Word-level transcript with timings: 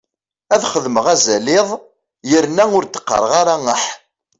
Ad 0.53 0.63
xedmeɣ 0.73 1.05
azal 1.13 1.47
iḍ 1.59 1.69
yerna 2.29 2.63
ur 2.77 2.83
d-qqareɣ 2.85 3.31
ara 3.41 3.55
aḥ. 3.73 3.83